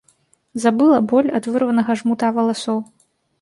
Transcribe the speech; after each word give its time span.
Забыла 0.63 0.97
боль 1.11 1.29
ад 1.41 1.49
вырванага 1.51 1.97
жмута 2.01 2.31
валасоў. 2.39 2.83